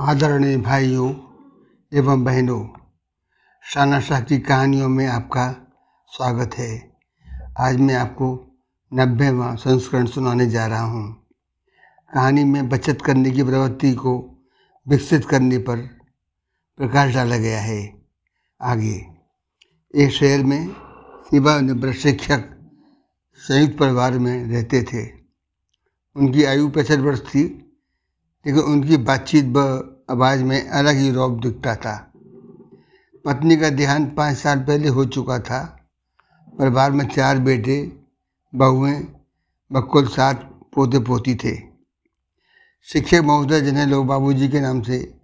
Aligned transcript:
आदरणीय 0.00 0.56
भाइयों 0.56 1.14
एवं 1.92 2.24
बहनों 2.24 2.68
शाना 3.62 4.00
शाह 4.00 4.20
की 4.20 4.38
कहानियों 4.38 4.88
में 4.88 5.06
आपका 5.06 5.66
स्वागत 6.08 6.54
है। 6.54 6.98
आज 7.58 7.76
मैं 7.76 7.94
आपको 7.94 8.58
नब्बेवा 8.94 9.54
संस्करण 9.54 10.06
सुनाने 10.06 10.46
जा 10.46 10.66
रहा 10.66 10.80
हूँ। 10.80 11.26
कहानी 12.14 12.44
में 12.44 12.68
बचत 12.68 12.98
करने 13.02 13.30
की 13.30 13.42
प्रवृत्ति 13.42 13.94
को 13.94 14.42
विकसित 14.88 15.24
करने 15.24 15.58
पर 15.58 15.76
प्रकाश 16.76 17.14
डाला 17.14 17.36
गया 17.36 17.60
है। 17.60 18.02
आगे, 18.62 19.06
एक 19.94 20.10
शहर 20.10 20.44
में 20.44 20.68
शिवा 21.30 21.60
निवृत्त 21.60 21.98
शिक्षक 21.98 22.44
संयुक्त 23.36 23.78
परिवार 23.78 24.18
में 24.18 24.44
रहते 24.44 24.82
थे। 24.82 25.06
उनकी 26.16 26.44
आयु 26.44 26.68
पैंसठ 26.68 26.98
वर्ष 26.98 27.20
थी। 27.20 27.65
लेकिन 28.46 28.62
उनकी 28.62 28.96
बातचीत 28.96 29.44
व 29.44 29.58
आवाज़ 30.10 30.44
में 30.44 30.68
अलग 30.68 30.96
ही 30.96 31.10
रौब 31.10 31.40
दिखता 31.40 31.76
था। 31.76 32.12
पत्नी 33.24 33.56
का 33.56 33.70
देहांत 33.70 34.16
पाँच 34.16 34.36
साल 34.36 34.58
पहले 34.58 34.88
हो 34.88 35.04
चुका 35.04 35.38
था। 35.38 35.88
परिवार 36.58 36.90
में 36.90 37.08
चार 37.08 37.38
बेटे, 37.38 37.92
बहुएँ 38.54 39.12
व 39.72 39.80
कुल 39.80 40.06
सात 40.06 40.60
पोते 40.74 40.98
पोती 40.98 41.34
थे। 41.34 41.58
शिक्षक 42.82 43.20
महोदय, 43.24 43.60
जिन्हें 43.60 43.86
लोग 43.86 44.06
बाबूजी 44.06 44.48
के 44.48 44.60
नाम 44.60 44.82
से 44.82 45.20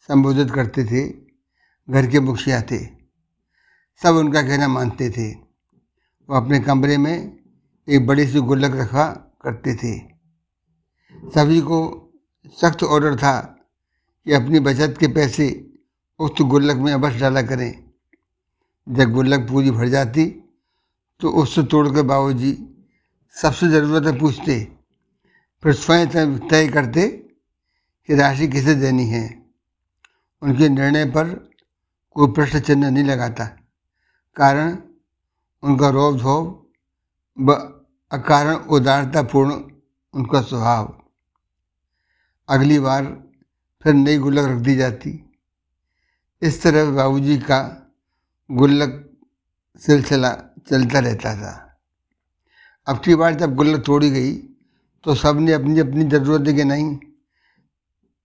संबोधित 0.00 0.50
करते 0.50 0.84
थे, 0.84 1.08
घर 1.90 2.06
के 2.06 2.20
मुखिया 2.20 2.62
थे। 2.62 2.86
सब 4.02 4.14
उनका 4.14 4.42
कहना 4.42 4.68
मानते 4.68 5.10
थे। 5.10 5.32
वो 6.30 6.36
अपने 6.36 6.60
कमरे 6.60 6.98
में 6.98 7.36
एक 7.88 8.06
बड़ी 8.06 8.26
सी 8.26 8.40
गुल्लक 8.40 8.76
रखा 8.76 9.08
करते 9.42 9.74
थे। 9.74 9.98
सभी 11.34 11.60
को 11.60 12.02
सख्त 12.58 12.82
ऑर्डर 12.84 13.16
था 13.16 13.40
कि 14.26 14.32
अपनी 14.32 14.60
बचत 14.60 14.96
के 15.00 15.08
पैसे 15.14 15.48
उस 16.20 16.40
गुल्लक 16.42 16.76
में 16.76 16.92
अवश्य 16.92 17.18
डाला 17.18 17.42
करें। 17.42 17.72
जब 18.86 19.12
गुल्लक 19.12 19.48
पूरी 19.48 19.70
भर 19.70 19.88
जाती 19.88 20.26
तो 21.20 21.30
उससे 21.32 21.62
तोड़ 21.64 21.88
कर 21.88 22.02
बाबू 22.04 22.32
जी 22.34 22.52
सबसे 23.34 23.68
ज़रूरत 23.68 24.06
है 24.06 24.18
पूछते, 24.18 24.54
फिर 25.62 25.72
स्वयं 25.74 26.38
तय 26.48 26.68
करते 26.68 27.06
कि 27.08 28.14
राशि 28.14 28.48
किसे 28.48 28.74
देनी 28.74 29.06
है। 29.06 29.24
उनके 30.42 30.68
निर्णय 30.68 31.04
पर 31.10 31.28
कोई 32.16 32.32
प्रश्न 32.32 32.60
चिन्ह 32.60 32.90
नहीं 32.90 33.04
लगाता, 33.04 33.44
कारण 34.36 34.76
उनका 35.62 35.88
रोब 35.90 36.18
धोब 36.18 36.66
व 37.38 37.52
अकारण 38.12 38.54
उदारतापूर्ण 38.54 39.52
उनका 40.14 40.40
स्वभाव। 40.42 40.94
अगली 42.48 42.78
बार 42.78 43.04
फिर 43.84 43.94
नई 43.94 44.18
गुल्लक 44.18 44.44
रख 44.46 44.58
दी 44.58 44.74
जाती। 44.76 45.10
इस 46.42 46.62
तरह 46.62 46.90
बाबूजी 46.90 47.36
का 47.40 47.58
गुल्लक 48.50 49.02
सिलसिला 49.80 50.30
चलता 50.70 50.98
रहता 50.98 51.34
था। 51.36 51.52
अब 52.86 53.00
की 53.04 53.14
बार 53.14 53.34
जब 53.34 53.54
गुल्लक 53.54 53.84
तोड़ी 53.86 54.10
गई 54.10 54.32
तो 55.04 55.14
सबने 55.14 55.52
अपनी 55.52 55.80
अपनी 55.80 56.04
ज़रूरत 56.04 56.48
नहीं 56.64 56.96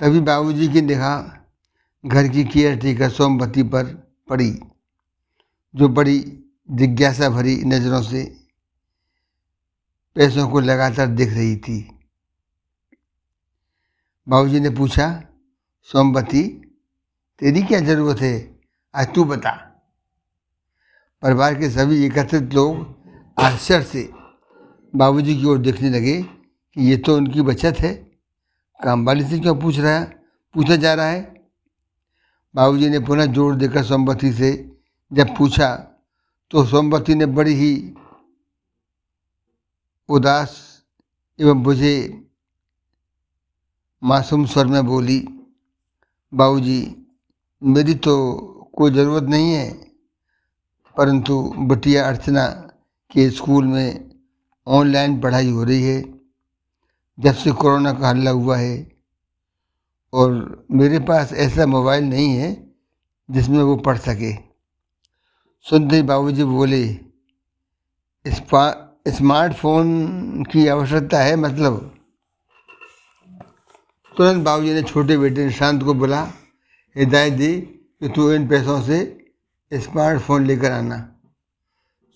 तभी 0.00 0.20
बाबूजी 0.20 0.68
की 0.68 0.80
निगाह 0.82 2.08
घर 2.10 2.28
की 2.28 2.44
केयर 2.44 2.76
टेकर 2.78 3.10
सोमवती 3.10 3.62
पर 3.64 3.84
पड़ी, 4.28 4.50
जो 5.74 5.88
बड़ी 5.88 6.18
जिज्ञासा 6.70 7.28
भरी 7.28 7.56
नज़रों 7.64 8.02
से 8.02 8.24
पैसों 10.16 10.48
को 10.48 10.60
लगातार 10.60 11.06
देख 11.08 11.32
रही 11.32 11.56
थी। 11.58 11.95
बाबूजी 14.28 14.60
ने 14.60 14.70
पूछा, 14.70 15.06
सोमवती, 15.88 16.42
तेरी 17.40 17.62
क्या 17.62 17.80
ज़रूरत 17.80 18.20
है? 18.20 18.34
आज 18.94 19.14
तू 19.14 19.24
बता। 19.24 19.52
परिवार 21.22 21.54
के 21.54 21.70
सभी 21.70 22.04
एकत्रित 22.06 22.54
लोग 22.54 22.74
आश्चर्य 23.38 23.84
से 23.84 24.10
बाबूजी 24.94 25.36
की 25.36 25.44
ओर 25.44 25.58
देखने 25.58 25.90
लगे 25.90 26.22
कि 26.22 26.88
ये 26.90 26.96
तो 26.96 27.16
उनकी 27.16 27.42
बचत 27.42 27.76
है। 27.80 27.94
काम 28.80 29.06
वाली 29.06 29.24
से 29.24 29.38
क्यों 29.38 29.56
पूछ 29.60 29.78
रहा 29.78 29.98
है 29.98 30.04
पूछा 30.54 30.76
जा 30.76 30.94
रहा 30.94 31.06
है? 31.06 31.22
बाबूजी 32.54 32.88
ने 32.88 32.98
पुनः 32.98 33.26
ज़ोर 33.26 33.54
देकर 33.54 33.84
सोमवती 33.84 34.32
से 34.32 34.52
जब 35.12 35.36
पूछा 35.36 35.74
तो 36.50 36.64
सोमवती 36.66 37.14
ने 37.14 37.26
बड़ी 37.26 37.54
ही 37.54 37.72
उदास 40.08 40.82
एवं 41.38 41.62
बुझे 41.62 42.22
मासूम 44.06 44.44
स्वर 44.46 44.66
में 44.66 44.86
बोली, 44.86 45.18
बाबूजी, 46.32 46.80
मेरी 47.62 47.94
तो 47.96 48.14
कोई 48.76 48.90
ज़रूरत 48.90 49.24
नहीं 49.24 49.52
है, 49.52 49.70
परंतु 50.96 51.42
बटिया 51.60 52.06
अर्चना 52.08 52.46
के 53.10 53.28
स्कूल 53.30 53.64
में 53.66 54.10
ऑनलाइन 54.66 55.20
पढ़ाई 55.20 55.50
हो 55.50 55.64
रही 55.64 55.82
है, 55.82 56.02
जब 57.18 57.34
से 57.34 57.52
कोरोना 57.52 57.92
का 57.92 58.08
हल्ला 58.08 58.30
हुआ 58.30 58.56
है, 58.56 58.76
और 60.12 60.66
मेरे 60.72 60.98
पास 61.00 61.32
ऐसा 61.34 61.66
मोबाइल 61.66 62.04
नहीं 62.04 62.36
है 62.36 62.52
जिसमें 63.28 63.62
वो 63.62 63.76
पढ़ 63.78 63.98
सके। 63.98 64.32
सुनते 65.66 65.96
ही 65.96 66.02
बाबूजी 66.04 66.44
बोले 66.44 66.84
स्मार्टफ़ोन 69.08 70.44
की 70.44 70.66
आवश्यकता 70.68 71.18
है 71.22 71.36
मतलब? 71.36 71.95
तुरंत 74.16 74.44
बाबूजी 74.44 74.72
ने 74.74 74.82
छोटे 74.82 75.16
बेटे 75.18 75.44
निशांत 75.44 75.82
को 75.82 75.94
बोला, 75.94 76.20
हिदायत 76.96 77.32
दी 77.32 77.52
कि 77.60 78.08
तू 78.08 78.30
इन 78.32 78.46
पैसों 78.48 78.80
से 78.82 78.98
स्मार्टफ़ोन 79.72 80.46
लेकर 80.46 80.72
आना। 80.72 80.98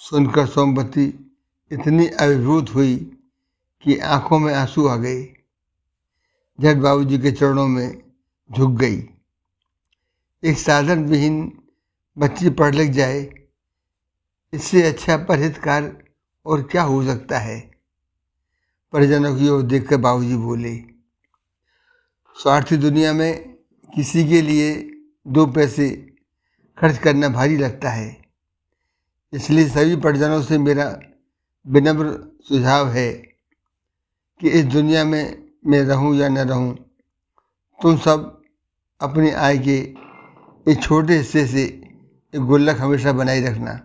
सुनकर 0.00 0.46
सोमवती 0.46 1.04
इतनी 1.70 2.06
अभिभूत 2.06 2.74
हुई 2.74 2.96
कि 3.84 3.96
आँखों 3.98 4.38
में 4.38 4.52
आँसू 4.54 4.86
आ 4.86 4.96
गए। 4.96 5.22
झट 6.58 6.76
बाबूजी 6.76 7.18
के 7.18 7.32
चरणों 7.32 7.66
में 7.68 8.02
झुक 8.50 8.70
गई। 8.70 8.96
एक 10.42 10.58
साधन 10.58 11.04
विहीन 11.04 11.36
बच्ची 12.16 12.50
पढ़ 12.50 12.74
लिख 12.74 12.90
जाए, 12.90 13.20
इससे 14.52 14.82
अच्छा 14.82 15.16
परहितकार 15.16 15.92
और 16.46 16.62
क्या 16.62 16.82
हो 16.82 17.02
सकता 17.04 17.38
है? 17.38 17.58
परिजनों 18.92 19.36
की 19.36 19.48
ओर 19.48 19.62
देखकर 19.62 19.96
बाबूजी 19.96 20.36
बोले 20.36 20.93
स्वार्थी 22.44 22.76
दुनिया 22.76 23.12
में 23.12 23.54
किसी 23.92 24.24
के 24.28 24.40
लिए 24.42 24.72
दो 25.26 25.46
पैसे 25.46 25.88
खर्च 26.78 26.96
करना 26.98 27.28
भारी 27.28 27.56
लगता 27.56 27.90
है। 27.90 28.08
इसलिए 29.32 29.68
सभी 29.68 29.96
परिजनों 29.96 30.40
से 30.42 30.58
मेरा 30.58 30.84
विनम्र 31.66 32.12
सुझाव 32.48 32.88
है 32.88 33.12
कि 34.40 34.50
इस 34.50 34.64
दुनिया 34.64 35.04
में 35.04 35.48
मैं 35.66 35.80
रहूँ 35.82 36.14
या 36.16 36.28
न 36.28 36.38
रहूँ, 36.38 36.74
तुम 37.80 37.96
सब 37.98 38.42
अपनी 39.00 39.30
आय 39.30 39.58
के 39.58 39.76
एक 40.66 40.82
छोटे 40.82 41.16
हिस्से 41.16 41.46
से 41.46 41.62
एक 41.62 42.40
गुल्लक 42.40 42.80
हमेशा 42.80 43.12
बनाए 43.12 43.40
रखना। 43.40 43.78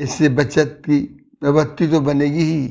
इससे 0.00 0.28
बचत 0.28 0.80
की 0.86 1.00
प्रवृत्ति 1.42 1.88
तो 1.88 2.00
बनेगी 2.00 2.44
ही। 2.44 2.62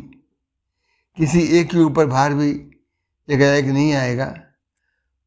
किसी 1.18 1.42
एक 1.59 1.70
के 1.72 1.80
ऊपर 1.80 2.06
भार 2.06 2.34
भी 2.34 2.54
एकाएक 3.30 3.66
नहीं 3.66 3.94
आएगा। 3.94 4.25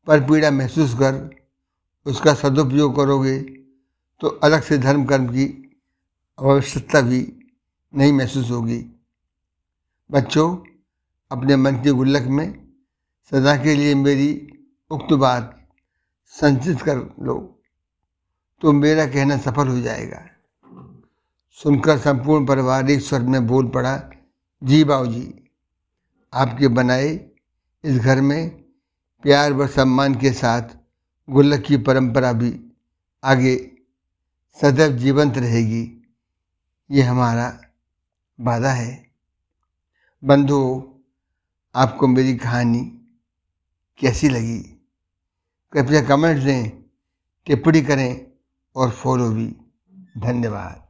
पर 0.07 0.21
पीड़ा 0.21 0.51
महसूस 0.51 0.95
कर, 0.95 1.15
उसका 2.07 2.35
सदुपयोग 2.35 2.97
करोगे 2.97 3.39
तो 4.21 4.29
अलग 4.43 4.63
से 4.63 4.79
धर्म 4.79 5.05
कर्म 5.05 5.27
की 5.29 5.47
आवश्यकता 6.39 7.01
भी 7.01 7.21
नहीं 7.95 8.13
महसूस 8.13 8.51
होगी। 8.51 8.79
बच्चों, 10.11 10.57
अपने 11.31 11.57
मन 11.57 11.77
के 11.77 11.91
गुल्लक 11.91 12.27
में 12.29 12.49
सदा 13.33 13.57
के 13.57 13.75
लिए 13.75 13.95
मेरी 13.95 14.31
उक्त 14.91 15.13
बात 15.15 15.55
संचित 16.33 16.83
कर 16.83 16.97
लो 17.23 17.37
तो 18.63 18.73
मेरा 18.73 19.07
कहना 19.07 19.37
सफल 19.39 19.69
हो 19.69 19.81
जाएगा। 19.81 20.21
सुनकर 21.57 21.99
संपूर्ण 21.99 22.47
परिवार 22.47 22.91
एक 22.91 23.01
स्वर 23.01 23.23
में 23.23 23.47
बोल 23.47 23.69
पड़ा, 23.69 24.11
जी 24.63 24.85
बाबू 24.85 25.07
जी 25.07 25.51
आपके 26.33 26.69
बनाए 26.69 27.15
इस 27.85 27.99
घर 27.99 28.21
में 28.21 28.51
प्यार 29.23 29.53
व 29.53 29.67
सम्मान 29.67 30.15
के 30.15 30.33
साथ 30.33 30.63
गुल्लक 31.31 31.63
की 31.63 31.77
परंपरा 31.77 32.33
भी 32.33 32.73
आगे 33.25 33.77
सदैव 34.61 34.93
जीवंत 34.93 35.39
रहेगी। 35.39 36.15
ये 36.91 37.03
हमारा 37.03 37.61
वादा 38.41 38.73
है। 38.73 39.11
बंधुओं, 40.25 40.83
आपको 41.75 42.07
मेरी 42.07 42.37
कहानी 42.37 42.81
कैसी 43.99 44.29
लगी? 44.29 44.89
कृपया 45.73 46.03
कमेंट्स 46.03 46.43
दें, 46.43 46.71
टिप्पणी 47.47 47.83
करें 47.83 48.27
और 48.77 48.91
फॉलो 48.91 49.31
भी। 49.31 49.57
धन्यवाद। 50.19 50.88